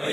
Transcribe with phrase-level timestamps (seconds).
[0.00, 0.06] So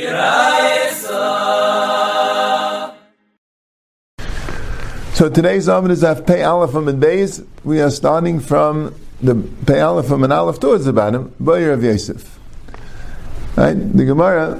[5.29, 7.47] today's Amid is Af Pei Aleph and Beis.
[7.63, 12.37] We are starting from the Pei Aleph and Aleph towards the bottom, Boyer of Yosef.
[13.55, 13.75] Right?
[13.75, 14.59] The Gemara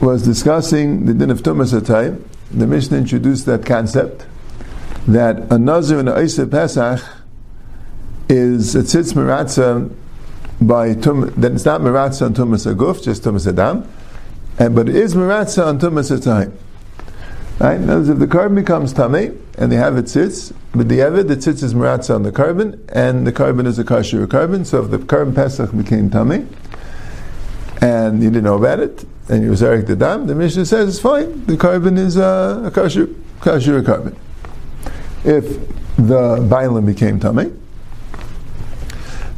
[0.00, 2.22] was discussing the din of Tumas Atay.
[2.52, 4.24] The Mishnah introduced that concept
[5.08, 7.00] that a Nazir and a Isa Pesach
[8.28, 9.92] is a tzitz meratza
[10.60, 13.84] by tum, that it's not meratza on Tumas Aguf, just Tumas Adam,
[14.58, 16.52] and, but it is meratza on Tumas Atay.
[17.60, 17.74] Right?
[17.76, 20.98] In other words, if the carbon becomes tummy and they have it sits, but the
[20.98, 24.64] evid, the tzitz is meratza on the carbon, and the carbon is a kosher carbon.
[24.64, 26.46] So if the carbon pesach became tummy,
[27.80, 30.88] and you didn't know about it, and you was Eric the dam, the Mishnah says
[30.88, 31.44] it's fine.
[31.46, 33.08] The carbon is uh, a kosher,
[33.40, 34.16] kosher carbon.
[35.24, 35.44] If
[35.96, 37.52] the bialim became tummy,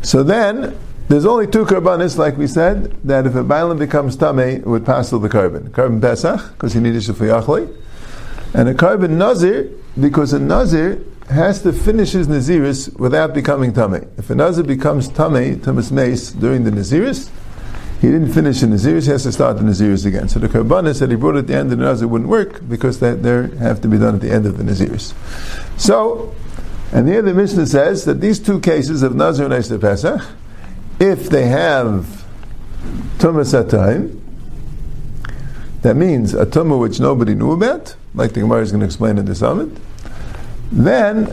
[0.03, 0.79] so then
[1.11, 5.11] there's only two karbanis, like we said, that if a bialim becomes it would pass
[5.11, 5.73] the carbon.
[5.73, 7.77] Carbon pesach, because he needed shafiyachli,
[8.55, 14.07] and a carbon nazir, because a nazir has to finish his naziris without becoming tummy.
[14.19, 17.29] If a nazir becomes tummy, tumas mace, during the naziris,
[18.01, 20.29] he didn't finish the naziris, he has to start the naziris again.
[20.29, 23.01] So the karbanis that he brought at the end of the nazir wouldn't work because
[23.01, 25.13] they, they have to be done at the end of the naziris.
[25.77, 26.37] So,
[26.93, 30.23] and here the Mishnah says that these two cases of nazir and Pesach,
[31.01, 32.25] if they have
[33.19, 34.17] tumas at time,
[35.83, 39.17] that means a tumah which nobody knew about, like the Gemara is going to explain
[39.17, 39.71] in the summit,
[40.71, 41.25] then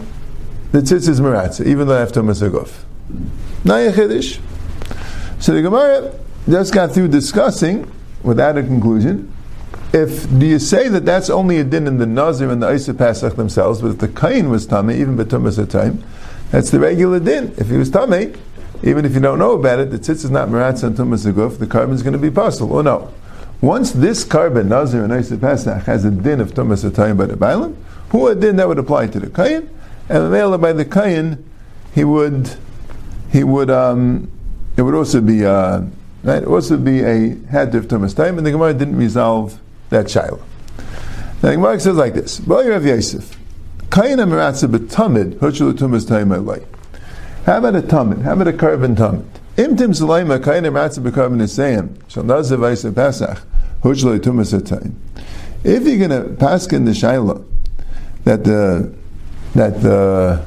[0.72, 2.86] the tzitz is meratza, even though I have tumas aguf.
[3.64, 4.40] Nayachidish.
[5.40, 6.18] So the Gemara
[6.50, 7.92] just got through discussing,
[8.24, 9.34] without a conclusion,
[9.94, 12.94] if do you say that that's only a din in the Nazir and the Isa
[12.94, 16.04] themselves, but if the Kain was Tame, even Batumas at time,
[16.52, 17.54] that's the regular din.
[17.58, 18.34] If he was Tame,
[18.84, 21.60] even if you don't know about it, the tzitz is not Meratz and Tumas Aguf,
[21.60, 22.74] the carbon is going to be possible.
[22.74, 23.14] Or no.
[23.60, 27.26] Once this carbon, Nazir and Isa Pesach, has a din of Tumas at time by
[27.26, 27.76] the Bailam,
[28.10, 29.70] who a din that would apply to the Kain,
[30.10, 31.44] and the by the Kain,
[31.94, 32.56] he would,
[33.32, 34.32] he would, um,
[34.78, 35.82] it would also be, uh,
[36.24, 39.60] right, also be a had of Tumas time, and the Gemara didn't resolve
[39.90, 40.40] that shaila.
[41.42, 43.38] Now the Gemara says like this: Boyer of Yosef,
[43.90, 46.32] Kain Emiratza betamid hushul tumas time
[47.48, 48.24] How about a tamid?
[48.24, 49.26] How about a carbon tamid?
[49.56, 53.42] Imtim Zalaima Kain Emiratza becarbon nisayim shal nazav Isa Pesach
[53.82, 55.00] hushul tumas time.
[55.64, 57.46] If you're going to pass in the shaila
[58.26, 58.94] that the
[59.56, 60.46] that the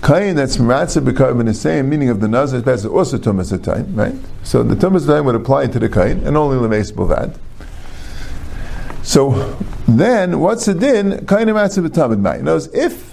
[0.00, 4.14] Kain that's Maratza B'Karban is saying, meaning of the Nazir Pesach also Tumas time, right?
[4.44, 7.36] So the Tumas time would apply to the Kain and only Lemeis Bovad.
[9.02, 9.56] So
[9.88, 11.26] then, what's the din?
[11.26, 12.36] Kain Maratza B'Tamid Mai.
[12.36, 13.07] Knows if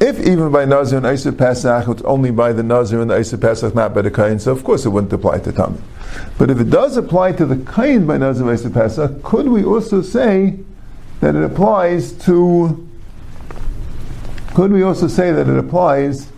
[0.00, 3.36] if even by Nazir and Isa Pesach, it's only by the Nazir and the Isa
[3.36, 5.80] Pesach, not by the Kain, so of course it wouldn't apply to Tamid.
[6.38, 9.62] But if it does apply to the Kain by Nazir and Isa Pesach, could we
[9.62, 10.58] also say
[11.20, 12.88] that it applies to
[14.54, 16.28] could we also say that it applies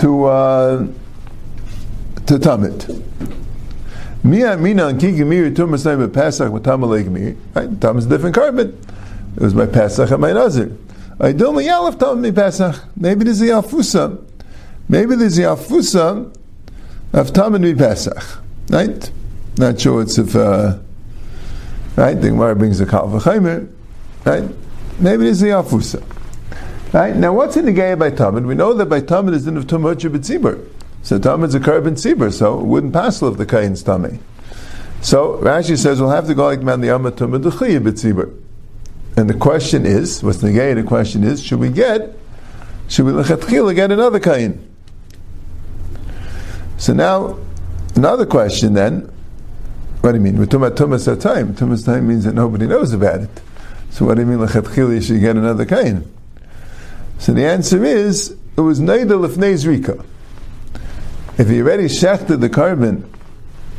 [0.00, 0.86] to uh,
[2.26, 3.02] to Tamid?
[4.22, 7.36] Mia mina and kigimir tumas Pesach with Tamalegmir.
[7.54, 8.78] Right, Tam is a different carbon.
[9.36, 10.76] It was my Pesach and my Nazir.
[11.18, 14.24] Maybe there's a Yafusa.
[14.88, 16.36] Maybe there's a Yafusa
[17.12, 18.38] of Tam and Pesach.
[18.70, 19.10] Right?
[19.56, 20.78] Not sure it's if uh,
[21.96, 22.14] right.
[22.14, 23.70] The Gemara brings a Kal V'chaimer.
[24.24, 24.44] Right?
[24.98, 26.02] Maybe there's a Yafusa.
[26.92, 27.14] Right?
[27.14, 28.46] Now, what's in the Gaya by Tamid?
[28.46, 30.68] We know that by Tamid is in of Tumah Tzibur.
[31.04, 34.20] So Tamid's a carbon tzibur, so it wouldn't pass of the Kain's tummy.
[35.02, 38.34] So Rashi says we'll have to go like man the Amma Tumah Duchiyah B'tzibur.
[39.16, 40.74] And the question is, what's the Gaya?
[40.74, 42.16] The question is, should we get,
[42.88, 44.68] should we get another Kain?
[46.78, 47.38] So now,
[47.94, 49.12] another question then,
[50.00, 50.36] what do you mean?
[50.36, 51.54] We're talking about Tumas time.
[51.54, 53.30] Tumas time means that nobody knows about it.
[53.90, 56.12] So what do you mean lechatchila you should get another Kain?
[57.18, 60.04] So the answer is, it was Neidel Lefnei Zrika.
[61.38, 63.08] If he already shechted the carbon,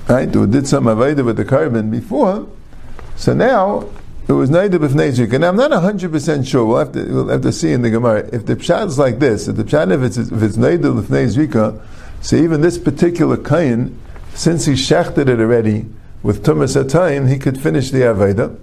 [0.07, 2.47] right, or did some avodah with the carbon before,
[3.17, 3.89] so now
[4.27, 5.35] it was Lefnei Zrika.
[5.35, 8.27] And I'm not 100% sure, we'll have, to, we'll have to see in the Gemara,
[8.33, 11.81] if the pshat is like this, if the pshat, if it's, if it's Neidel Lefnei
[12.21, 13.99] so even this particular kain,
[14.33, 15.85] since he shechted it already
[16.23, 18.59] with tumas time, he could finish the avodah.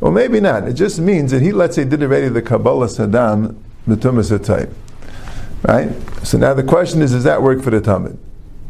[0.00, 0.66] Or maybe not.
[0.66, 4.74] It just means that he, let's say, did already the Kabbalah Saddam B'tumas time.
[5.62, 5.90] Right?
[6.26, 8.18] So now the question is, does that work for the Talmud?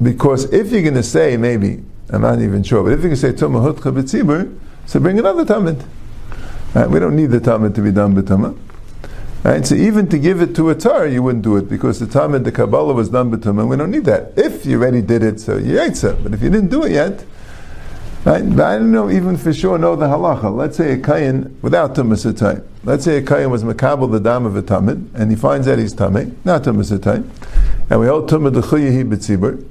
[0.03, 3.17] Because if you're going to say, maybe, I'm not even sure, but if you're going
[3.17, 5.83] to say Tumah Hutcha B'tzibur, so bring another Talmud.
[6.75, 6.89] Right?
[6.89, 8.59] We don't need the Talmud to be done B'tumah.
[9.43, 9.67] Right?
[9.67, 12.45] So even to give it to a tar, you wouldn't do it because the Talmud,
[12.45, 14.33] the Kabbalah was done B'tumah, we don't need that.
[14.37, 16.23] If you already did it, so you ate some.
[16.23, 17.25] But if you didn't do it yet,
[18.25, 18.43] Right?
[18.49, 20.55] But I don't know even for sure know the halacha.
[20.55, 22.65] Let's say a kain without tumas.
[22.83, 25.79] Let's say a kain was makabel the dam of a tamid, and he finds out
[25.79, 26.91] he's tamid, not tumas
[27.91, 29.63] and we hold tumah dechuyahi b'tzibur.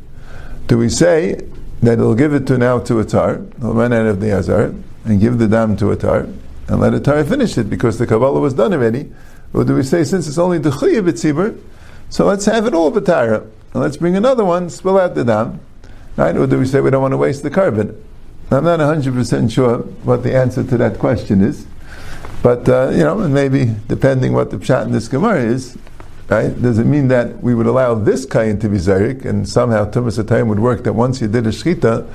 [0.67, 1.41] Do we say
[1.81, 4.75] that he'll give it to now to a tar, he'll run out of the azar,
[5.03, 6.27] and give the dam to a tar,
[6.67, 9.11] and let the tar finish it because the kabbalah was done already?
[9.53, 11.59] Or do we say since it's only dechuyahi b'tzibur,
[12.09, 13.41] so let's have it all b'tara,
[13.73, 15.59] and let's bring another one, spill out the dam,
[16.15, 16.35] right?
[16.35, 18.03] Or do we say we don't want to waste the carbon?
[18.51, 21.65] I'm not 100% sure what the answer to that question is.
[22.43, 25.77] But, uh, you know, maybe depending what the pshat in this Gemara is,
[26.27, 29.89] right, does it mean that we would allow this kain to be Zarik and somehow
[29.89, 32.07] Tumas time would work that once you did a Shechita,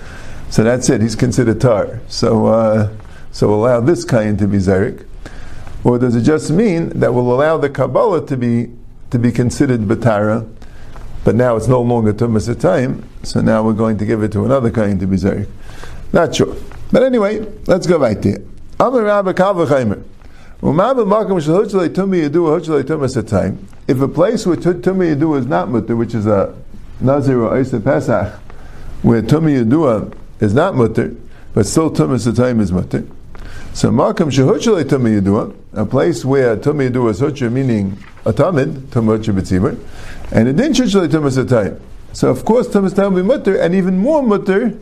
[0.50, 2.00] so that's it, he's considered tar.
[2.08, 2.90] So, uh,
[3.32, 5.06] so allow this kain to be Zarik.
[5.84, 8.70] Or does it just mean that we'll allow the Kabbalah to be,
[9.10, 10.48] to be considered Batara,
[11.25, 14.44] but now it's no longer Tumas time, so now we're going to give it to
[14.44, 15.48] another kain to be Zarik?
[16.12, 16.56] Not sure.
[16.90, 18.38] But anyway, let's go right there.
[18.80, 20.02] Amar Rabba Kalvachaimer.
[20.60, 20.76] If
[24.00, 26.56] a place where Tumi Yadua is not mutter, which is a
[27.00, 28.34] Nazir or Isa Pesach,
[29.02, 31.14] where Tumi Yadua is not mutter,
[31.54, 33.06] but still Tumas Satayim is mutter.
[33.78, 38.72] So Makam Shehutchalei Tumi Yadua, a place where Tumi Yadua is Hutcha, meaning a Tamid,
[38.88, 39.78] Tumah B'tzibur,
[40.32, 41.80] and it didn't Shehutchalei Tumas Satayim.
[42.12, 44.76] So of course Tumas Satayim will be mutter, and even more mutter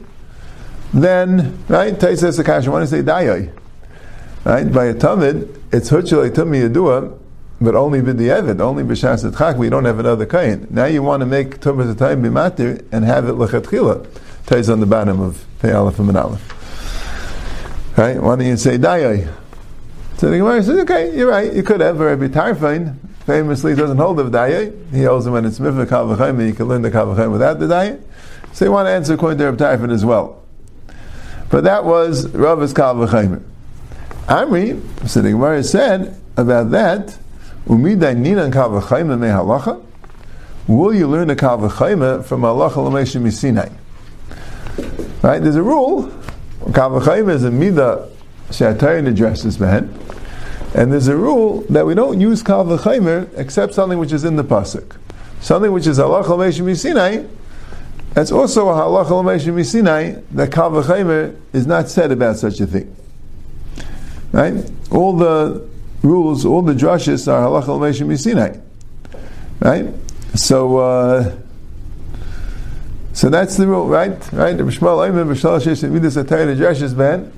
[0.94, 3.52] then, right, Taisa Akash, I want to say Dayai.
[4.44, 7.18] Right, by a Tamid, it's Hutchalei Tumi Yadua,
[7.60, 10.68] but only Evid, only B'Shas Etchak, we don't have another Kain.
[10.70, 14.06] Now you want to make Tumas Atayim Bimatir and have it Lechatchila.
[14.46, 16.55] Taisa on the bottom of Pei and Aleph.
[17.96, 19.32] Right, why don't you say Dayai?
[20.18, 22.94] So the Gemara says, okay, you're right, you could have, Rabbi Tarfon
[23.24, 24.92] famously doesn't hold of Dayai.
[24.92, 28.02] He holds it when it's Mifah Kavachayim, you can learn the Kavachayim without the Dayai.
[28.52, 30.42] So you want to answer according to Rabbi Tarfon as well.
[31.48, 33.42] But that was Rav's Kal V'chaymer.
[34.26, 37.16] Amri, so the Gemara said about that,
[37.66, 39.82] Umiday Ninan Kal V'chaymer me halacha?
[40.66, 43.72] Will you learn the Kal V'chaymer from halacha l'meishim misinai?
[45.22, 46.12] Right, there's a rule.
[46.74, 48.10] Kal V'chaymer is a midah
[48.50, 49.92] she'atayin addresses man,
[50.74, 54.36] And there's a rule that we don't use Kal V'chaymer except something which is in
[54.36, 54.96] the Pasuk.
[55.40, 57.28] Something which is halacha l'meishim misinai,
[58.14, 62.66] that's also a halacha l'meishim Sinai that kal v'chaymer is not said about such a
[62.66, 62.96] thing.
[64.32, 64.54] Right?
[64.90, 65.68] All the
[66.02, 68.58] rules, all the drushes are halacha l'meishim Sinai.
[69.60, 69.92] Right?
[70.34, 71.36] So, uh,
[73.16, 74.10] so that's the rule, right?
[74.32, 74.56] Right?
[74.56, 77.32] The Bishmal Ayman Bishal Shesh Midas Atayr Drushes ban.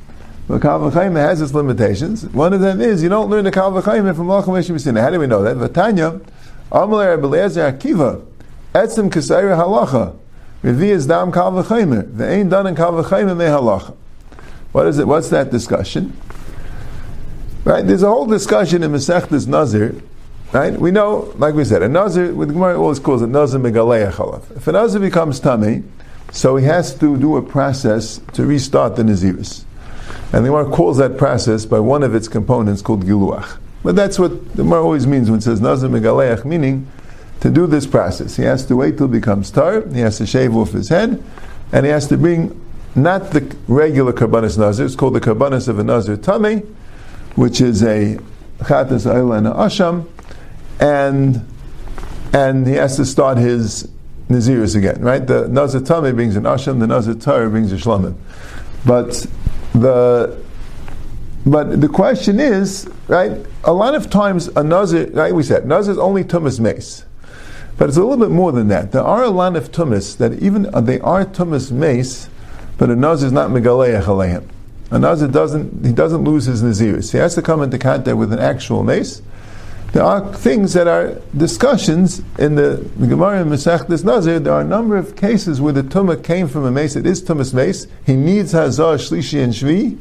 [0.49, 2.25] But Kal v'chaymer has its limitations.
[2.25, 5.03] One of them is you don't learn the kal v'chaymer from halacha l'meishim Sinai.
[5.03, 5.57] How do we know that?
[5.57, 6.21] Vatanya,
[6.73, 8.25] Amalei Rabbi Akiva,
[8.75, 10.17] Etzim Kesayra Halacha.
[10.65, 11.51] Revi is dam kal.
[11.53, 13.95] The ain't done in kal v'chaymer me halacha.
[14.73, 15.07] What is it?
[15.07, 16.17] What's that discussion?
[17.65, 17.87] Right?
[17.87, 20.01] There's a whole discussion in Masechtas Nazir.
[20.53, 20.73] Right?
[20.73, 24.57] We know, like we said, a Nazir, with Gemara always calls it Nazir Chalav.
[24.57, 25.83] If a Nazir becomes tummy,
[26.33, 29.65] so he has to do a process to restart the Naziris.
[30.33, 33.59] And the Gemara calls that process by one of its components called Giluach.
[33.83, 36.87] But that's what the Gemara always means when it says Nazir Megaleach, meaning
[37.41, 38.37] to do this process.
[38.37, 41.23] He has to wait till it becomes tar, he has to shave off his head,
[41.73, 42.65] and he has to bring
[42.95, 46.77] not the regular karbanis nazir, it's called the karbanis of a nazir tame,
[47.37, 48.19] which is a
[48.61, 50.07] chatas oil and a asham,
[50.81, 51.47] and
[52.33, 53.89] and he has to start his
[54.29, 55.27] naziris again, right?
[55.27, 55.81] The nazir
[56.13, 57.15] brings an asham, the nazir
[57.49, 58.15] brings a shlamim.
[58.85, 59.27] But
[59.73, 60.39] the
[61.47, 63.33] but the question is, right?
[63.65, 67.05] A lot of times a nazir, like we said, nazir is only tumas mace.
[67.79, 68.93] But it's a little bit more than that.
[68.93, 72.29] There are a lot of tumas that even uh, they are tumas mace,
[72.77, 74.45] but a nazir is not megaleach aleim.
[74.91, 77.13] A nazir doesn't he doesn't lose his naziris.
[77.13, 79.23] He has to come into contact with an actual mace.
[79.93, 84.39] There are things that are discussions in the, Gemara and Masechtas Nazir.
[84.39, 86.95] There are a number of cases where the tumah came from a mace.
[86.95, 87.87] It is tumas mace.
[88.05, 89.99] He needs hazar shlishi and shvi,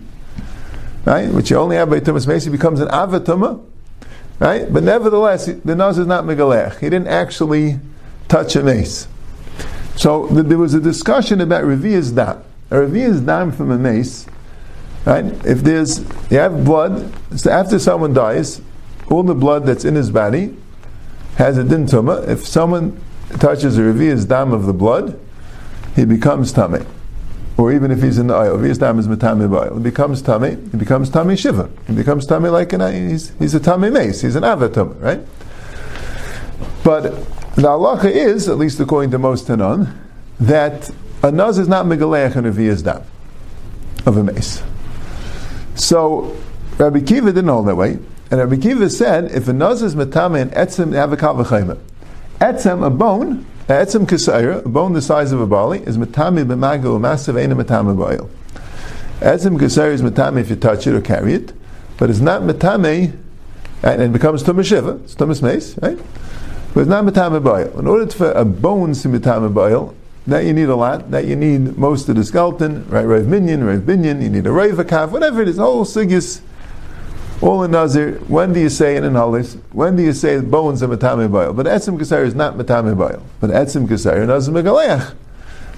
[1.05, 1.29] right?
[1.29, 2.43] Which you only have by tumas mace.
[2.43, 3.63] He becomes an avatuma.
[4.39, 4.71] Right?
[4.71, 6.79] But nevertheless, the nose is not megalech.
[6.79, 7.79] He didn't actually
[8.27, 9.07] touch a mace.
[9.95, 12.43] So there was a discussion about revi'as dam.
[12.69, 14.27] A revi'as dam from a mace,
[15.05, 15.25] right?
[15.43, 18.61] If there's, you have blood, so after someone dies,
[19.09, 20.55] all the blood that's in his body
[21.35, 22.27] has a din tumah.
[22.27, 22.99] If someone
[23.39, 25.19] touches a revi'as dam of the blood,
[25.95, 26.85] he becomes tummy
[27.57, 30.49] or even if he's in the oil, if dam is matame oil, it becomes tummy,
[30.49, 31.69] it becomes tummy shiva.
[31.87, 35.19] It becomes tummy like an he's, he's a tummy mace, he's an avatum, right?
[36.83, 37.03] But
[37.55, 39.97] the halacha is, at least according to most Tanon,
[40.39, 40.89] that
[41.23, 43.03] a nuz is not megaleach and a dam.
[44.05, 44.61] of a mace.
[45.73, 46.37] So
[46.77, 47.97] Rabbi Kiva didn't hold that way,
[48.29, 51.77] and Rabbi Kiva said if a nuz is metame and etzim, they have a kavachayma.
[52.39, 56.99] Etzem, a bone, etzem kisayra, a bone the size of a barley, is metame b'mago,
[56.99, 58.29] massive ain't a metame b'oil.
[59.19, 61.53] Etzem kisayra is metame if you touch it or carry it,
[61.97, 63.17] but it's not metame,
[63.83, 65.97] and it becomes tumas shiva, it's tumas mace, right?
[66.73, 67.79] But it's not metame b'oil.
[67.79, 69.95] In order for a bone to metame b'oil,
[70.27, 71.09] that you need a lot.
[71.11, 73.05] That you need most of the skeleton, right?
[73.05, 74.21] Rav Minyan, Rav Binyan.
[74.21, 75.57] You need a Rav Akav, whatever it is.
[75.57, 76.41] Whole sigis,
[77.41, 78.19] all in Nazir.
[78.27, 79.59] When do you say in Halis?
[79.71, 81.53] When do you say bones are matame boil?
[81.53, 83.23] But etzim kasar is not matame boil.
[83.39, 85.15] But etzim kasar nazir megaleach.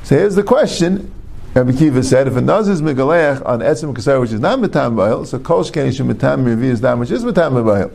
[0.03, 1.13] So here's the question.
[1.53, 4.95] Rabbi Kiva said, if a nazir is megaleach on etzim kasar, which is not matame
[4.95, 7.91] boil, so kol shkeni shem matame revi is that which is matame boil.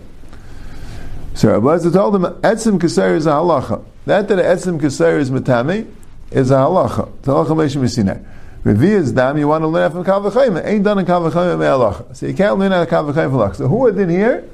[1.34, 3.82] So Rabbi Lezer told him, etzim kasar is a halacha.
[4.04, 5.90] That that etzim kasar is matame
[6.30, 7.08] is a halacha.
[7.18, 8.33] It's a halacha Moshe Messinai.
[8.64, 10.64] Revi is dam, you want to learn from Kavachayim.
[10.64, 12.16] Ain't done in Kavachayim me halacha.
[12.16, 13.56] So you can't learn out of Kavachayim halacha.
[13.56, 14.48] So who are din here?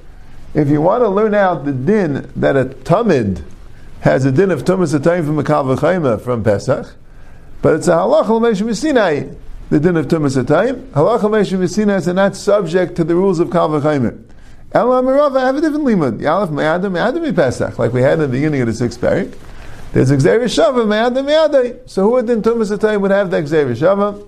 [0.52, 3.45] If you want to learn out the din that a tamid
[4.00, 6.93] has a din of tumas atayim from a Kavachayim from Pesach,
[7.62, 9.37] but it's a halacha Moshe Messinai.
[9.69, 13.50] The din of tumas atayim, halacha Moshe Messinai is not subject to the rules of
[13.50, 14.25] Kavachayim.
[14.73, 16.21] Elam I have a different limud.
[16.21, 19.37] Yalef me'adam me'adam Pesach, like we had in the beginning of the sixth parak.
[19.92, 21.88] There's Xavier Shava, Me'adam Me'adai.
[21.88, 24.26] So who in Tumas Atayim would have that Xavier Shava?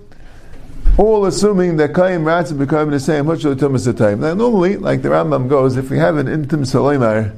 [0.97, 4.19] All assuming that Kayim Ratzim become the same, much of Tumas Atayim.
[4.19, 7.33] Now normally, like the Rambam goes, if we have an intim Saloimar,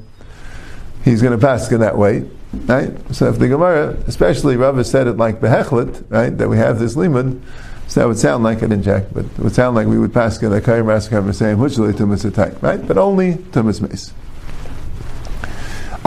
[1.03, 2.27] he's going to pass in that way.
[2.51, 2.91] Right?
[3.13, 6.95] So if the Gemara, especially Rava said it like Behechlet, right, that we have this
[6.95, 7.41] limud,
[7.87, 10.41] so that would sound like an inject, but it would sound like we would pass
[10.41, 12.85] in that Kayim Ratzim the same, much of Tumas Atayim, right?
[12.87, 14.11] But only Tumas Mace.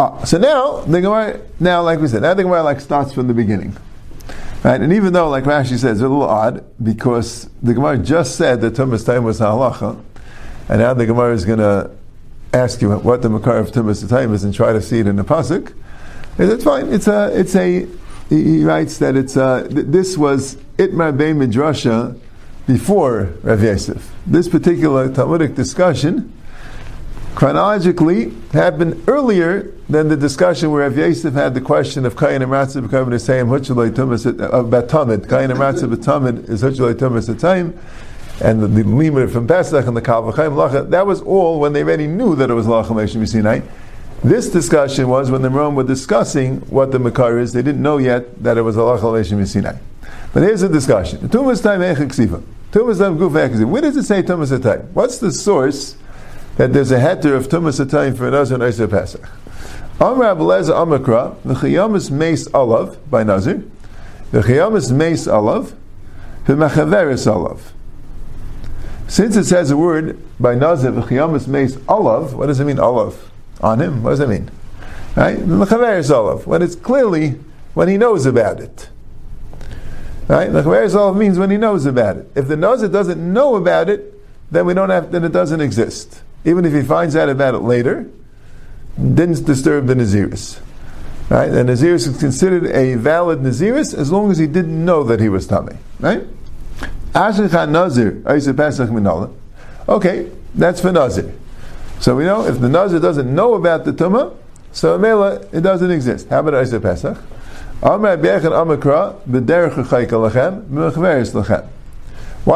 [0.01, 3.27] Ah, so now the Gemara, now like we said, now the Gemara like starts from
[3.27, 3.77] the beginning,
[4.63, 4.81] right?
[4.81, 8.61] And even though, like Rashi says, it's a little odd because the Gemara just said
[8.61, 10.01] that Tumas Time was halacha,
[10.69, 11.91] and now the Gemara is going to
[12.53, 15.17] ask you what the Makar of Tumas Time is and try to see it in
[15.17, 15.75] the pasuk.
[16.39, 16.93] It's fine.
[16.93, 17.89] It's a, it's a.
[18.29, 22.17] He writes that it's a, this was Itmar Bein Midrasha
[22.69, 24.15] before Rav Yosef.
[24.27, 26.33] This particular Talmudic discussion
[27.39, 32.51] chronologically happened earlier than the discussion where Rav Yosef had the question of Kayin and
[32.51, 35.29] Ratzah becoming the same Huchaloi Tumas about uh, Tamid.
[35.29, 37.79] Kayin and Ratzah is Huchaloi Tumas at time,
[38.43, 40.91] and the, the from Pesach and the Kalvachayim Lacha.
[40.91, 43.61] That was all when they already knew that it was Lacha Meshim Sinai.
[44.25, 47.53] This discussion was when the Rome were discussing what the Makar is.
[47.53, 49.79] They didn't know yet that it was a Lacha Meshim
[50.35, 51.21] But here's the discussion.
[51.29, 52.43] Tumas time Echiksiva.
[52.73, 54.93] Tumas time Guf Where does it say Tumas time?
[54.93, 55.95] What's the source?
[56.59, 59.23] That there's a heter of tumas atayim for another and Isa Pesach.
[60.01, 63.63] Amr Abeleza Amakra, the Chayamas Mace Olav by Nazir,
[64.33, 65.73] the Chayamas Mace Olav,
[66.47, 67.73] the Mechaveris Olav.
[69.07, 72.81] Since it says a word by Nazir, the Chayamas Mace Olav, what does it mean,
[72.81, 73.31] Olav?
[73.61, 74.03] On him?
[74.03, 74.51] What does it mean?
[75.15, 75.39] Right?
[75.39, 77.39] The Mechaveris Olav, when it's clearly
[77.75, 78.89] when he knows about it.
[80.27, 80.51] Right?
[80.51, 82.33] The Mechaveris Olav means when he knows about it.
[82.35, 84.13] If the Nazir doesn't know about it,
[84.51, 87.59] then we don't have, then it doesn't exist even if he finds out about it
[87.59, 88.11] later,
[88.97, 90.61] didn't disturb the Naziris.
[91.29, 91.51] Right?
[91.51, 95.29] And Naziris is considered a valid Naziris as long as he didn't know that he
[95.29, 95.77] was tummy.
[96.01, 96.27] Right?
[97.15, 98.23] Asher Nazir,
[99.89, 101.35] Okay, that's for Nazir.
[102.01, 104.35] So we know if the Nazir doesn't know about the Tumah,
[104.73, 106.29] so Mela, it doesn't exist.
[106.29, 107.19] How about Isa Pesach?
[107.81, 108.07] Why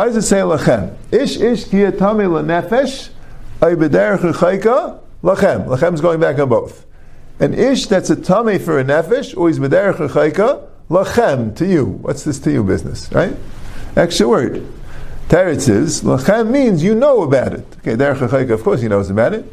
[0.06, 0.96] does it say lachem?
[1.12, 3.10] Ish ish kiyatami nefesh.
[3.62, 4.98] Lachem.
[5.22, 6.84] Lachem is going back on both.
[7.38, 11.84] An ish that's a tummy for a nefesh, or he's b'derech lachem, to you.
[11.84, 13.36] What's this to you business, right?
[13.96, 14.66] Extra word.
[15.28, 17.64] Teretz is, lachem means you know about it.
[17.78, 19.44] Okay, derech of course he knows about it,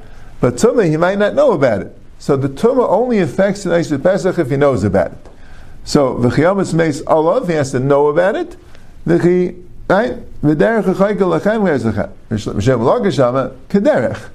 [0.42, 1.96] but tumah he might not know about it.
[2.18, 5.30] So the tumah only affects the Eisha Pesach if he knows about it.
[5.84, 8.58] So v'chiyamas meis olav, he has to know about it.
[9.06, 10.18] V'chi Right?
[10.42, 12.12] V'derech chayka lachem v'ezechem.
[12.30, 14.30] M'shem lagashama kederech.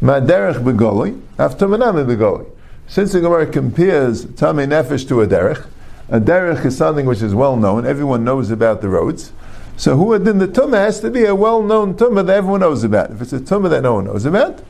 [0.00, 2.46] Ma derech begoli, after manam begoli.
[2.86, 5.66] Since the Gemara compares Tamei Nefesh to a derech,
[6.08, 9.32] a derech is something which is well known, everyone knows about the roads.
[9.80, 13.12] So who then the tumah has to be a well-known tumah that everyone knows about.
[13.12, 14.62] If it's a tumah that no one knows about,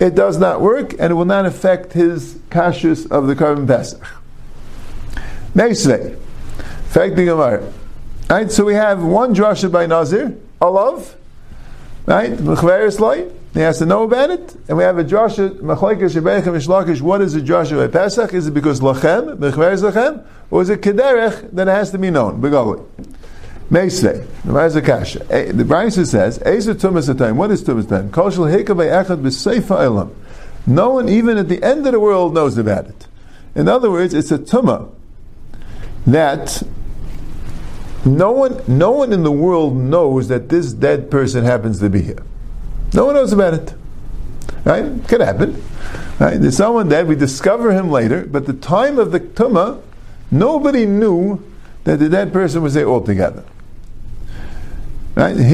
[0.00, 4.02] it does not work and it will not affect his kashrus of the carbon pesach.
[5.54, 6.18] Meisvei.
[6.88, 7.72] Fact the Gemara.
[8.30, 11.16] Right, so we have one drasha by Nazir, Olav,
[12.06, 12.30] right?
[12.38, 17.00] He has to know about it, and we have a drasha Machlekes Shebechem Mishlakish.
[17.00, 18.32] What is a drasha by Pesach?
[18.32, 22.08] Is it because lachem, mechveres lachem, or is it kederech that it has to be
[22.10, 22.40] known?
[22.40, 22.86] Begali.
[23.68, 24.24] Meisvei.
[24.44, 25.26] The Marza Kasha.
[25.28, 27.34] Eh, the Brisa says, Ezer Tumas Atayim.
[27.34, 28.12] What is Tumas Atayim?
[28.12, 30.14] Kol Shal Hekavei Echad B'Seifa Elam.
[30.68, 33.08] No one, even at the end of the world, knows about it.
[33.56, 34.88] In other words, it's a tumah
[36.06, 36.62] that
[38.04, 42.02] no one, no one in the world knows that this dead person happens to be
[42.02, 42.22] here.
[42.94, 43.74] No one knows about it.
[44.64, 45.06] Right?
[45.08, 45.62] Could happen.
[46.18, 46.40] Right?
[46.40, 49.82] There's someone dead, we discover him later, but the time of the tumah,
[50.30, 51.42] nobody knew
[51.84, 53.44] that the dead person was there altogether.
[55.14, 55.36] Right?
[55.36, 55.48] If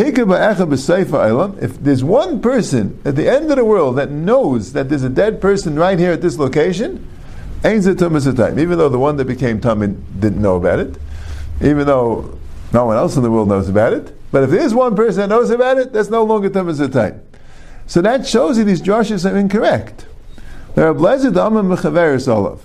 [1.82, 5.40] there's one person at the end of the world that knows that there's a dead
[5.40, 7.08] person right here at this location,
[7.64, 10.96] even though the one that became Tamid didn't know about it,
[11.60, 12.38] even though
[12.72, 15.28] no one else in the world knows about it, but if there's one person that
[15.28, 17.20] knows about it, that's no longer Tamid
[17.86, 20.06] So that shows you these Joshes are incorrect.
[20.74, 22.62] There are blessed Amam Mechaveris Olav.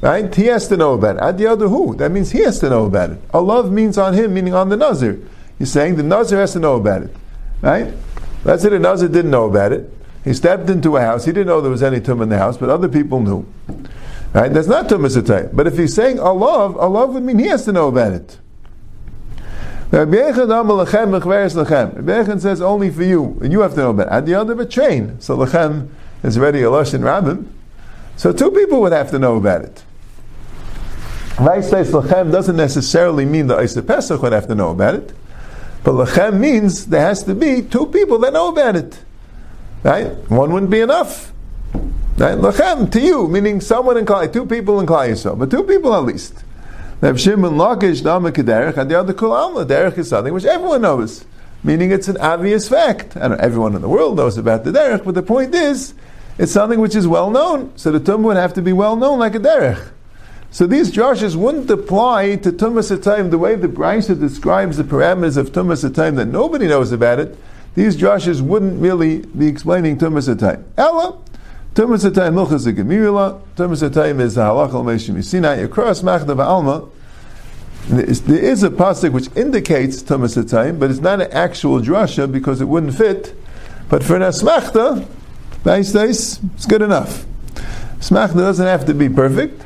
[0.00, 0.32] Right?
[0.32, 1.22] He has to know about it.
[1.22, 1.96] Ad who?
[1.96, 3.20] That means he has to know about it.
[3.34, 5.18] Allah means on him, meaning on the Nazir.
[5.58, 7.16] He's saying the Nazir has to know about it.
[7.62, 7.92] Right?
[8.44, 9.92] Let's say the Nazir didn't know about it.
[10.24, 11.24] He stepped into a house.
[11.24, 13.46] He didn't know there was any tum in the house, but other people knew.
[14.34, 14.52] Right?
[14.52, 17.88] That's not tum But if he's saying Allah, Allah would mean he has to know
[17.88, 18.38] about it.
[19.90, 24.12] Rabbi Yechon says only for you, and you have to know about it.
[24.12, 25.18] At the other, but train.
[25.18, 25.88] So lechem
[26.22, 27.46] is already a lashon rabbim.
[28.16, 29.82] So two people would have to know about it.
[31.36, 35.14] Vaisais lechem doesn't necessarily mean the Isa Pesach would have to know about it.
[35.84, 39.00] But lechem means there has to be two people that know about it.
[39.82, 40.08] Right?
[40.28, 41.32] One wouldn't be enough.
[42.18, 42.36] Right?
[42.36, 45.94] Lechem, to you, meaning someone in Klai, two people in Klai Yisrael, but two people
[45.94, 46.34] at least.
[47.00, 49.64] Rav Shimon Lakish Kederech, and the other Kul Alma.
[49.64, 51.24] Derech is something which everyone knows,
[51.62, 53.16] meaning it's an obvious fact.
[53.16, 55.94] I know everyone in the world knows about the Derech, but the point is,
[56.38, 57.72] it's something which is well known.
[57.78, 59.92] So the Tum would have to be well known like a Derech.
[60.50, 65.52] So these drushes wouldn't apply to Tumas the way the Brisa describes the parameters of
[65.52, 67.38] Tumas that nobody knows about it.
[67.76, 70.64] These drushes wouldn't really be explaining Tumas.
[70.76, 71.18] Ella,
[71.78, 76.88] Tumas Atayim Milchas Gemirila, Tumas Atayim is the Halach al Meshim Sinai, across Machdav Alma.
[77.86, 82.64] There is a pasuk which indicates Tumas but it's not an actual drasha because it
[82.64, 83.32] wouldn't fit.
[83.88, 85.06] But for an Asmachta,
[85.64, 87.24] it's good enough.
[88.00, 89.62] Smachta doesn't have to be perfect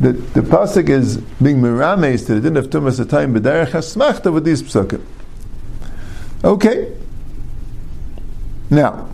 [0.00, 4.44] the, the pasuk is being mirames to the din of tumas atayim b'derech hasmachta with
[4.44, 5.02] these psukim.
[6.42, 6.96] Okay.
[8.70, 9.10] Now,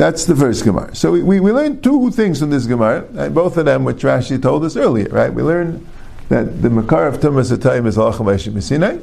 [0.00, 0.94] that's the first Gemara.
[0.94, 3.28] So we, we, we learned two things from this Gemara, right?
[3.28, 5.32] both of them which Rashi told us earlier, right?
[5.32, 5.86] We learned
[6.30, 8.98] that the Makar of Tumas Atayim is Alacham Sinai,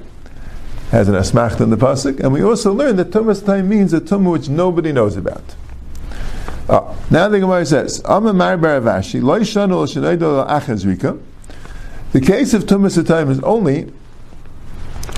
[0.90, 4.02] has an asmacht in the pasuk, and we also learned that Tumas Atayim means a
[4.02, 5.56] tumah which nobody knows about.
[6.68, 9.86] Oh, now the Gemara says, Amamar Baravashi, Loishanu
[10.48, 11.22] Achazrika.
[12.12, 13.94] The case of Tumas Atayim is only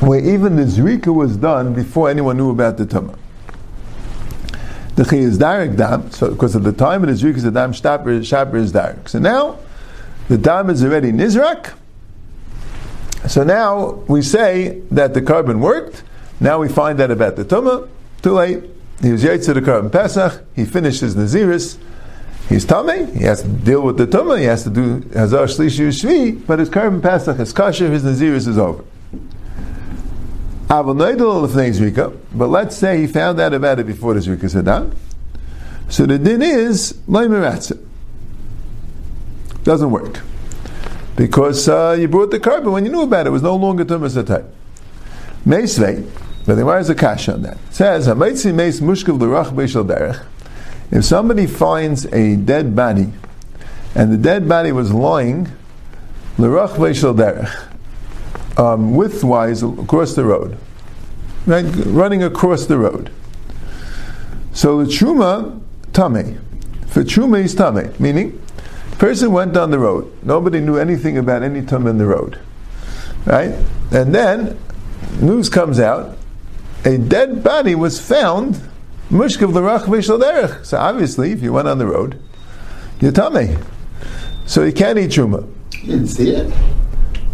[0.01, 3.17] where even the Zrika was done before anyone knew about the Tumah.
[4.99, 7.71] The Chi is Darik Dam, so because at the time of the Zrika, the Dam
[7.71, 9.07] Shaper is Darik.
[9.07, 9.57] So now,
[10.27, 11.73] the Dam is already Nizrak.
[13.25, 16.03] So now we say that the carbon worked.
[16.41, 17.88] Now we find out about the Tumah.
[18.21, 18.65] Too late.
[19.01, 20.43] He was Yaitzer the Korban Pesach.
[20.53, 21.77] He finished his Naziris.
[22.49, 23.15] He's Tameh.
[23.15, 24.38] He has to deal with the Tumah.
[24.38, 26.45] He has to do Hazar Shlishi Shvi.
[26.45, 27.89] But his carbon Pesach is kosher.
[27.89, 28.83] His Naziris is over.
[30.69, 34.95] But let's say he found out about it before the Zrika Saddam.
[35.89, 37.84] So the din is Leimeratza.
[39.63, 40.19] Doesn't work.
[41.15, 43.29] Because uh, you brought the carbon when you knew about it.
[43.29, 44.45] It was no longer Tumas Atay.
[45.43, 46.08] Meisvei.
[46.45, 47.58] But the Gemara is a kash on that.
[47.58, 48.08] It says,
[50.91, 53.12] If somebody finds a dead body,
[53.95, 55.47] and the dead body was lying,
[56.38, 57.69] l'rach derech,
[58.59, 60.57] um, widthwise across the road,
[61.45, 63.09] right, running across the road.
[64.53, 65.61] So the truma
[65.93, 66.41] tame,
[66.87, 68.41] for truma is tame, meaning
[68.97, 70.11] person went down the road.
[70.23, 72.37] Nobody knew anything about any tum in the road,
[73.25, 73.55] right?
[73.91, 74.59] And then
[75.21, 76.17] news comes out
[76.85, 78.61] a dead body was found
[79.09, 80.65] mushkav l'rach.
[80.65, 82.21] So obviously, if you went on the road,
[82.99, 83.57] you're tummy.
[84.45, 85.47] So you can't eat truma.
[85.81, 86.68] You didn't see it.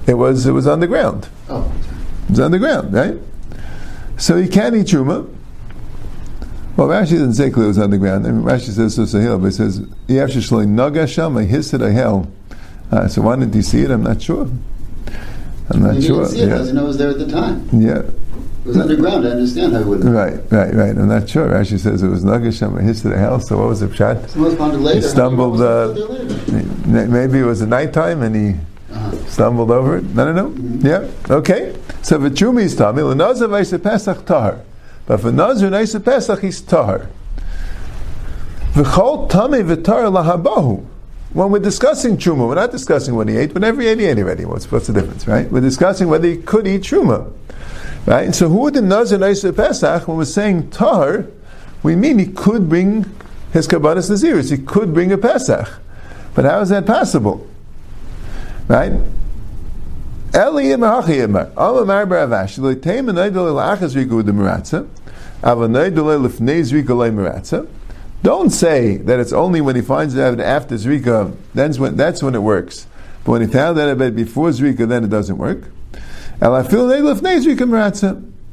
[0.07, 1.27] It was it was on the ground.
[1.49, 1.71] Oh,
[2.25, 3.17] it was on the ground, right?
[4.17, 5.31] So he can't eat truma.
[6.77, 8.27] Well, Rashi doesn't say clearly it was on the ground.
[8.27, 11.91] I mean, Rashi says so sahil, but he says yafshe shloi nagasham a hissed a
[11.91, 12.31] hell.
[12.91, 13.91] Uh, so why didn't he see it?
[13.91, 14.49] I'm not sure.
[15.69, 16.25] I'm not he sure.
[16.25, 16.53] Didn't see it yeah.
[16.53, 17.69] because he knows it was there at the time.
[17.73, 17.99] Yeah.
[17.99, 19.27] It was underground.
[19.27, 20.03] I understand how it would.
[20.03, 20.97] Right, right, right.
[20.97, 21.47] I'm not sure.
[21.47, 23.47] Rashi says it was Nagasham his to the house.
[23.47, 24.93] So what was the pshat?
[24.95, 25.61] He stumbled.
[25.61, 25.93] Uh,
[27.07, 28.59] maybe it was a nighttime and he.
[29.27, 30.03] Stumbled over it.
[30.03, 30.87] No, no, no.
[30.87, 31.09] Yeah.
[31.29, 31.75] Okay.
[32.01, 34.61] So Truma he's Tami, L'Nazir Vaisa Pesach Tahar.
[35.05, 37.09] But for Nazir Vaisa Pesach he's Tahar.
[38.73, 40.85] V'chol Tami V'Tar Lahabahu.
[41.33, 43.53] When we're discussing Truma, we're not discussing what he ate.
[43.53, 44.45] Whenever he ate, he ate already.
[44.45, 45.51] What's, what's the difference, right?
[45.51, 47.31] We're discussing whether he could eat Truma.
[48.05, 48.25] Right?
[48.25, 51.25] And So who would the Nazir Vaisa Pesach, when we're saying Tahar,
[51.83, 53.05] we mean he could bring
[53.51, 54.49] his Kabbanis Naziris.
[54.49, 55.69] He could bring a Pesach.
[56.33, 57.47] But how is that possible?
[58.67, 58.93] Right?
[60.35, 61.55] Eli Yimar Hachi Yimar.
[61.55, 62.57] Al Amar Baravash.
[62.57, 64.85] Lo Teim Anay Dolei La'achas Rika with the Meratza.
[65.41, 67.65] Av Anay Dolei Lefnei Zrika Lei Meratza.
[68.21, 72.33] Don't say that it's only when he finds out after Zrika, that's when, that's when
[72.33, 72.87] it works.
[73.23, 75.69] But when he found out about before Zrika, then it doesn't work.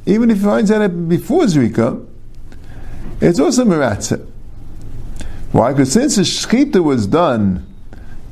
[0.05, 2.07] Even if he finds out before Zrika,
[3.21, 4.29] it's also Meratza.
[5.53, 5.73] Why?
[5.73, 7.67] Because since the Shechita was done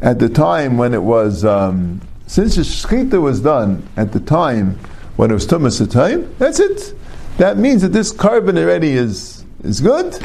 [0.02, 4.78] at the time when it was, um, since the Shechita was done at the time
[5.16, 6.94] when it was Tumas time, that's it.
[7.38, 10.16] That means that this carbon already is, is good.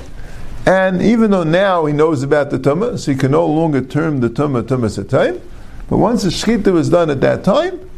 [0.67, 4.19] And even though now he knows about the Tumah, so he can no longer term
[4.19, 5.41] the Tumah Tumas time,
[5.89, 7.89] but once the Shechita was done at that time,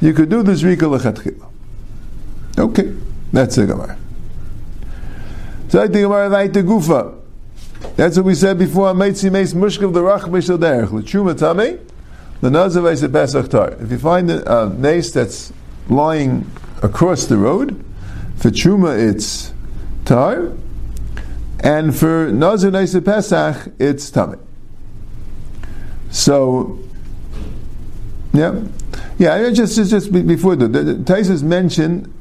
[0.00, 1.48] you could do the Zrika Lechatchila.
[2.58, 2.92] Okay,
[3.32, 3.96] that's the Gemara.
[5.68, 7.16] So I think Gemara Vaita Gufa.
[7.94, 8.92] That's what we said before.
[8.92, 11.78] Meitzi meis mushkav the rach mishal derech l'truma tamei
[12.42, 13.70] l'nazav eis pesach tar.
[13.80, 15.52] If you find a, a nace that's
[15.88, 16.50] lying
[16.82, 17.84] across the road,
[18.36, 19.52] for truma it's
[20.04, 20.52] tar,
[21.60, 24.38] and for nazav eis pesach it's tamei.
[26.10, 26.78] So,
[28.34, 28.60] yeah,
[29.18, 29.50] yeah.
[29.50, 32.12] Just just, just before the, the, the Taisus mentioned.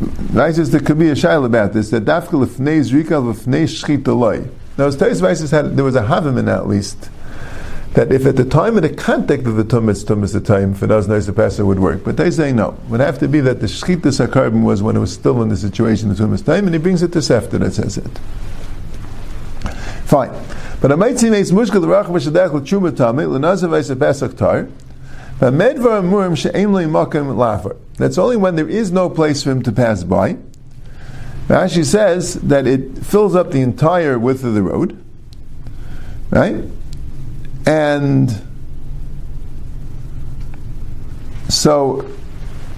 [0.00, 4.48] Taisus there could be a shail about this that dafka lefnei zrika lefnei shchita loy.
[4.78, 7.10] Now, as Tais Weiss had, there was a havim in at least,
[7.94, 10.40] that if at the time of the contact of the tum, it's tum is the
[10.40, 12.04] time, for those nice passer would work.
[12.04, 12.78] But they say no.
[12.84, 15.48] It would have to be that the shchitas carbon was when it was still in
[15.48, 18.18] the situation of tum time, and he brings it to Sefter that says it.
[20.04, 20.30] Fine.
[20.80, 24.68] But a mitzvah makes mushkal rach v'shadech l'tshuma tamei l'nazav v'ysa pesach tar.
[25.40, 27.76] Medvar amurim she'em yimakim lafer.
[27.96, 30.36] That's only when there is no place for him to pass by.
[31.48, 35.02] Rashi says that it fills up the entire width of the road,
[36.30, 36.64] right?
[37.70, 38.28] And
[41.48, 42.04] so,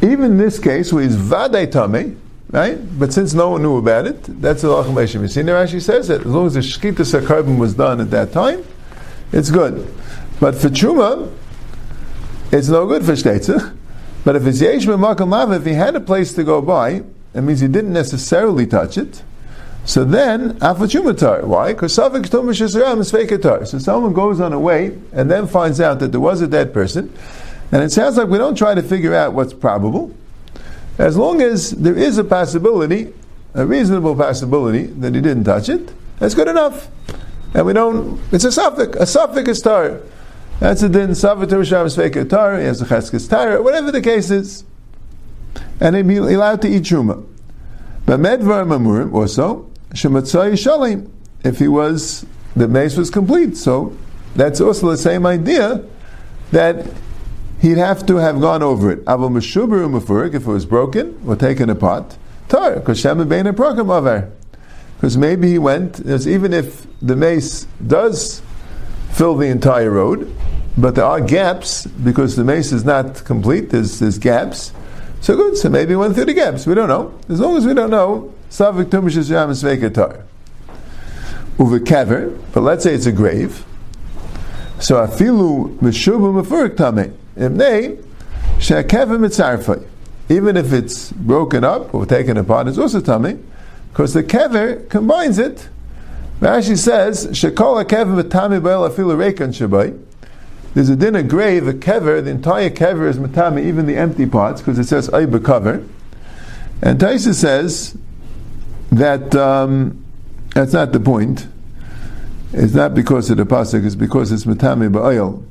[0.02, 2.76] even in this case, where he's vadei tame, right?
[2.98, 5.30] But since no one knew about it, that's the lachem eishim.
[5.30, 8.66] See, Rashi says that as long as the shkita sakarbim was done at that time,
[9.32, 9.90] it's good.
[10.38, 11.32] But for truma,
[12.52, 13.74] it's no good for shtetzach.
[14.26, 17.02] But if it's yesh b'makam if he had a place to go by,
[17.32, 19.22] that means he didn't necessarily touch it.
[19.84, 21.44] So then, afachumatar.
[21.44, 21.72] Why?
[21.72, 25.98] Because Savik Tumish is fake So someone goes on a way and then finds out
[26.00, 27.12] that there was a dead person.
[27.72, 30.14] And it sounds like we don't try to figure out what's probable.
[30.98, 33.12] As long as there is a possibility,
[33.54, 36.88] a reasonable possibility that he didn't touch it, that's good enough.
[37.54, 38.96] And we don't, it's a suffix.
[38.98, 40.00] A suffix is tar.
[40.60, 41.10] That's a din.
[41.10, 42.58] Savik Tumish is tar.
[42.58, 43.60] He has a cheskes tar.
[43.60, 44.64] Whatever the case is
[45.82, 47.26] and he'd be allowed to eat truma.
[48.06, 51.10] But medvar mamurim also shematzai shalim
[51.44, 53.56] if he was the mace was complete.
[53.56, 53.96] So
[54.34, 55.84] that's also the same idea
[56.50, 56.86] that
[57.60, 59.04] he'd have to have gone over it.
[59.04, 62.16] Aval meshuber umafurik if it was broken or taken apart.
[62.48, 64.30] Tar because shem bein a program over.
[64.96, 68.42] Because maybe he went even if the mace does
[69.10, 70.32] fill the entire road,
[70.78, 73.70] but there are gaps because the mace is not complete.
[73.70, 74.72] There's, there's gaps.
[75.20, 75.56] So good.
[75.56, 76.66] So maybe went through the gaps.
[76.66, 77.18] We don't know.
[77.28, 80.24] As long as we don't know, Savik Tumish is Yam Sveikatar.
[81.56, 83.64] Uve kever, but let's say it's a grave.
[84.78, 87.16] So afilu mishubu mefurik tame.
[87.34, 88.04] Imnei
[88.58, 89.82] shekever mitzarfai.
[90.28, 93.42] Even if it's broken up or taken apart, it's also tame,
[93.90, 95.70] because the kever combines it.
[96.40, 99.98] Rashi says shekol kever mitame ba'el afilu reikan shabai.
[100.74, 104.26] There's a din a grave, a kever, the entire kever is matame, even the empty
[104.26, 105.82] parts, because it says ayba cover.
[106.82, 107.96] And Taisa says
[108.92, 110.04] that um,
[110.54, 111.48] that's not the point.
[112.52, 115.44] It's not because of the pasuk; it's because it's matame ba'oil.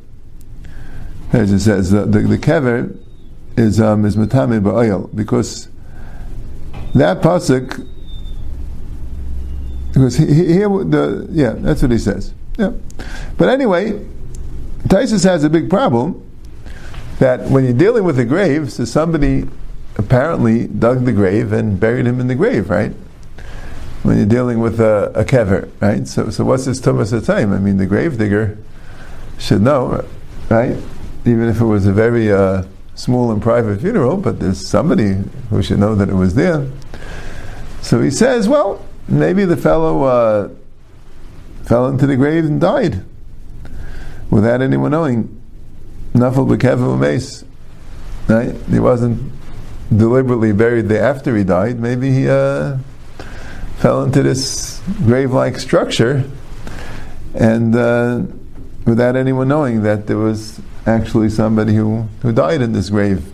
[1.33, 2.95] As it says, the, the, the kever
[3.57, 5.69] is um, is matame ba'oil because
[6.93, 7.87] that pasuk.
[9.87, 12.33] Because here, the yeah, that's what he says.
[12.57, 12.73] Yeah,
[13.37, 14.05] but anyway,
[14.83, 16.27] Taisus has a big problem
[17.19, 19.47] that when you're dealing with a grave, so somebody
[19.97, 22.93] apparently dug the grave and buried him in the grave, right?
[24.03, 26.07] When you're dealing with a, a kever, right?
[26.07, 27.53] So, so what's this tumas time?
[27.53, 28.57] I mean, the grave digger
[29.37, 30.05] should know,
[30.49, 30.75] right?
[31.25, 32.63] Even if it was a very uh,
[32.95, 35.17] small and private funeral, but there's somebody
[35.49, 36.67] who should know that it was there.
[37.81, 40.49] So he says, well, maybe the fellow uh,
[41.63, 43.03] fell into the grave and died
[44.29, 45.41] without anyone knowing.
[46.13, 47.45] Nafal b'kevu mace.
[48.27, 48.55] Right?
[48.69, 49.31] He wasn't
[49.95, 51.79] deliberately buried there after he died.
[51.79, 52.77] Maybe he uh,
[53.81, 56.23] fell into this grave-like structure,
[57.33, 58.21] and uh,
[58.85, 63.25] without anyone knowing that there was actually somebody who, who died in this grave.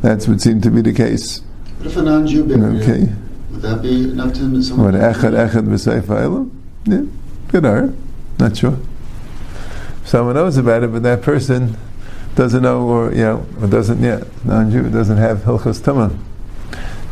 [0.00, 1.40] That's what seemed to be the case.
[1.78, 3.00] What if a non-Jew buried Okay.
[3.00, 3.28] him?
[3.52, 4.92] Would that be enough to someone?
[4.92, 6.62] What echad echad b'seifa elam?
[6.86, 7.02] Yeah,
[7.48, 7.90] good art.
[8.38, 8.78] Not sure.
[10.06, 11.76] Someone knows about it, but that person
[12.36, 14.24] doesn't know, or you know, or doesn't yet.
[14.46, 16.16] Non-Jew doesn't have hilchos tumah.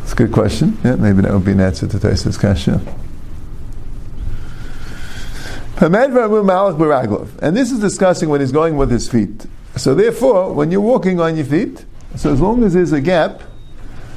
[0.08, 0.78] It's a good question.
[0.82, 2.80] Yeah, maybe that would be an answer to Taisa's kasha.
[7.42, 9.44] And this is discussing when he's going with his feet.
[9.76, 11.84] So therefore, when you're walking on your feet,
[12.16, 13.42] so as long as there's a gap,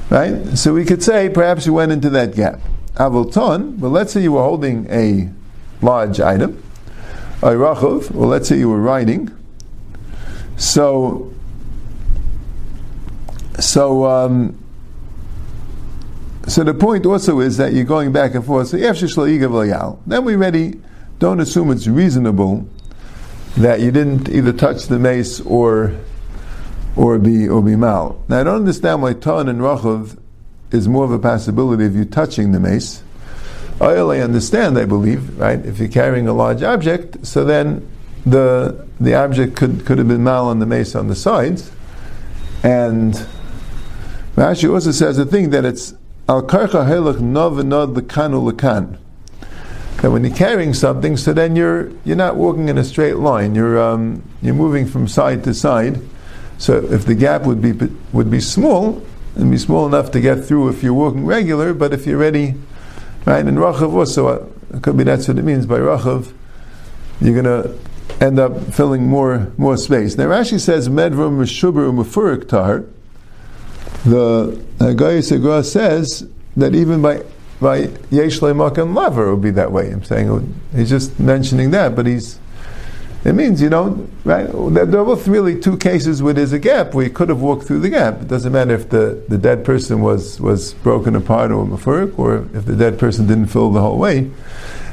[0.09, 0.57] right?
[0.57, 2.61] So we could say perhaps you went into that gap.
[2.93, 5.29] Avulton, well, let's say you were holding a
[5.81, 6.63] large item.
[7.41, 9.29] Ayrachov, well, let's say you were riding.
[10.55, 11.33] So,
[13.59, 14.60] so, um,
[16.47, 18.69] so the point also is that you're going back and forth.
[18.69, 20.81] So, then we ready.
[21.19, 22.67] Don't assume it's reasonable
[23.57, 25.95] that you didn't either touch the mace or
[26.95, 28.23] or be or be mal.
[28.27, 30.17] Now I don't understand why ton and rachav
[30.71, 33.03] is more of a possibility of you touching the mace.
[33.79, 35.63] I only understand, I believe, right?
[35.65, 37.87] If you're carrying a large object, so then
[38.25, 41.71] the the object could, could have been mal on the mace on the sides,
[42.63, 43.13] and
[44.35, 45.93] Rashi also says a thing that it's
[46.27, 48.97] al karcha helach nov nod lekanu lekan.
[50.01, 53.53] That when you're carrying something, so then you're you're not walking in a straight line.
[53.53, 56.01] You're um, you're moving from side to side.
[56.57, 57.73] So if the gap would be
[58.11, 59.03] would be small,
[59.35, 62.55] and be small enough to get through if you're walking regular, but if you're ready,
[63.25, 63.45] right?
[63.45, 66.33] And rachav also uh, it could be that's what it means by rachav.
[67.19, 67.77] You're to
[68.19, 70.17] end up filling more more space.
[70.17, 72.85] Now Rashi says medrum mishuber umafurik tar.
[74.05, 77.23] The Segra says that even by
[77.59, 79.91] by yesh lemakam laver it would be that way.
[79.91, 82.39] I'm saying would, he's just mentioning that, but he's
[83.23, 84.47] it means, you know, right?
[84.51, 87.81] There both really two cases where there's a gap where you could have walked through
[87.81, 88.19] the gap.
[88.21, 92.47] It doesn't matter if the, the dead person was, was broken apart or mafurik, or
[92.55, 94.31] if the dead person didn't fill the whole way.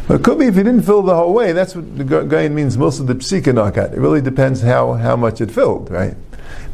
[0.07, 2.49] But it could be if he didn't fill the whole way, that's what the guy
[2.49, 3.95] means most of the psika knockout.
[3.95, 6.15] It really depends how, how much it filled, right?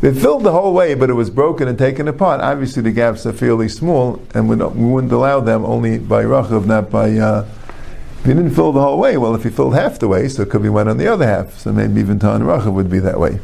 [0.04, 3.24] It filled the whole way, but it was broken and taken apart, obviously the gaps
[3.24, 7.16] are fairly small, and we, we wouldn't allow them only by rachav, not by.
[7.16, 7.48] Uh,
[8.20, 10.42] if you didn't fill the whole way, well, if you filled half the way, so
[10.42, 11.58] it could be one on the other half.
[11.58, 13.40] So maybe even Tan Racha would be that way.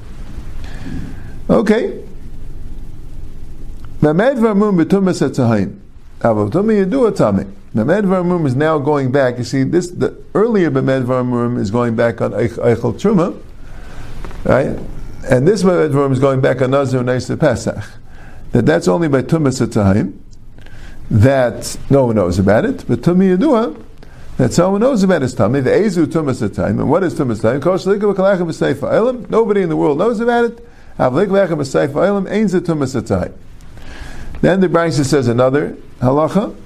[1.48, 2.04] Okay.
[4.02, 5.78] Mamed Varmum betumas etzahayim.
[6.20, 7.50] Avotumi yadu atame.
[7.72, 9.38] Mamed Varmum is now going back.
[9.38, 13.38] You see, this the earlier Mamed Varmum is going back on Eichel Truma,
[14.44, 14.78] right?
[15.28, 17.84] And this Varmum is going back on Nazir Neisa Pesach.
[18.52, 20.18] That that's only by tumas etzahayim.
[21.10, 23.84] That no one knows about it, but Tumi Yadua,
[24.36, 25.60] that someone knows about his tummy.
[25.60, 26.78] The Ezu Tumas time.
[26.78, 27.60] And what is Tumas time?
[29.28, 30.66] Nobody in the world knows about it.
[30.96, 31.16] Then
[34.60, 36.56] the Brisa says another halacha.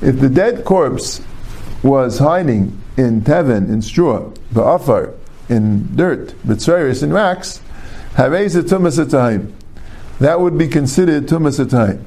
[0.00, 1.20] If the dead corpse
[1.82, 5.14] was hiding in teven, in straw, ba'afar,
[5.48, 7.62] in dirt, b'tzreris, in wax,
[8.14, 9.52] Hareza Tumas racks,
[10.18, 12.04] that would be considered tumas time.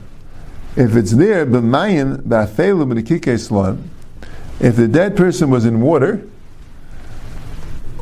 [0.76, 3.90] If it's there, b'mayim ba'afelu b'nikike slam,
[4.60, 6.28] if the dead person was in water,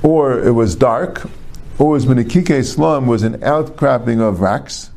[0.01, 1.29] or it was dark,
[1.77, 4.89] or was b'nikike slum was an outcropping of rocks,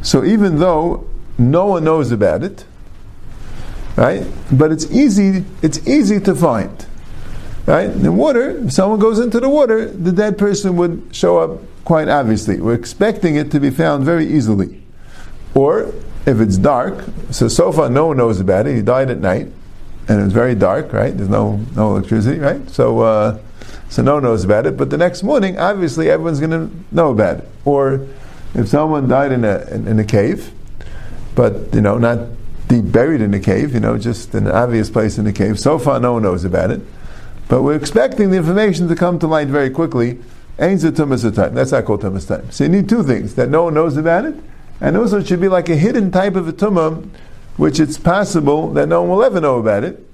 [0.00, 2.64] so even though no one knows about it,
[3.98, 4.24] right?
[4.52, 5.44] But it's easy.
[5.60, 6.86] It's easy to find,
[7.66, 7.90] right?
[7.90, 12.08] In water, if someone goes into the water, the dead person would show up quite
[12.08, 12.60] obviously.
[12.60, 14.82] We're expecting it to be found very easily,
[15.54, 15.92] or
[16.26, 18.76] if it's dark, so so far no one knows about it.
[18.76, 19.48] He died at night,
[20.08, 21.14] and it's very dark, right?
[21.16, 22.70] There's no no electricity, right?
[22.70, 23.38] So uh,
[23.88, 24.76] so no one knows about it.
[24.76, 27.48] But the next morning, obviously, everyone's going to know about it.
[27.64, 28.06] Or
[28.54, 30.52] if someone died in a in, in a cave,
[31.34, 32.18] but you know not
[32.68, 35.58] deep buried in a cave, you know just an obvious place in the cave.
[35.58, 36.80] So far, no one knows about it.
[37.48, 40.18] But we're expecting the information to come to light very quickly.
[40.60, 40.92] Ain't the
[41.34, 41.54] time.
[41.54, 42.50] That's not called tumas time.
[42.50, 44.34] So you need two things: that no one knows about it,
[44.80, 47.08] and also it should be like a hidden type of a tumah,
[47.56, 50.04] which it's possible that no one will ever know about it.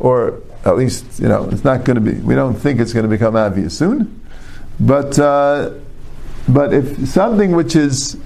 [0.00, 2.18] or at least you know it's not going to be.
[2.20, 4.20] We don't think it's going to become obvious soon,
[4.80, 5.74] but uh,
[6.48, 8.16] but if something which is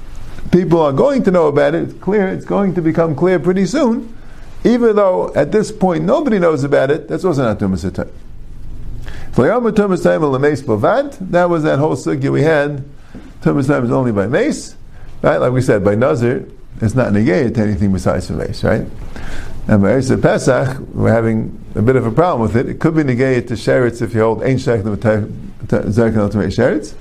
[0.54, 2.28] people are going to know about it, it's clear.
[2.28, 4.16] It's going to become clear pretty soon,
[4.62, 7.08] even though at this point nobody knows about it.
[7.08, 8.12] That's also not tumas time.
[9.34, 9.62] That
[11.50, 12.84] was that whole sugya we had.
[13.42, 14.76] Tumas is only by mace,
[15.22, 15.38] right?
[15.38, 16.48] Like we said, by nazir,
[16.80, 18.86] it's not negated to anything besides the mace, right?
[19.66, 22.68] And by Eisa Pesach, we're having a bit of a problem with it.
[22.68, 26.94] It could be negated to sheretz if you hold ein shekel zerkin to sheretz.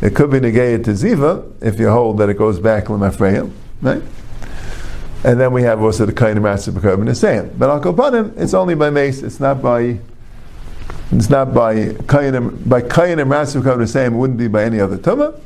[0.00, 4.02] It could be negated to ziva if you hold that it goes back lemafreim, right?
[5.24, 7.50] And then we have also the kain master b'korban the same.
[7.56, 9.22] But al kopanim, it's only by mace.
[9.22, 9.98] It's not by.
[11.12, 14.14] It's not by kain by and master the same.
[14.14, 15.38] It wouldn't be by any other tumah.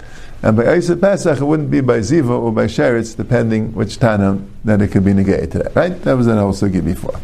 [0.43, 4.41] And by Isa Pesach, it wouldn't be by Ziva or by Sheretz, depending which Tana
[4.65, 6.03] that it could be negated to that, right?
[6.03, 7.21] That was an also give before.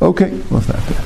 [0.00, 1.04] Okay, we'll stop there.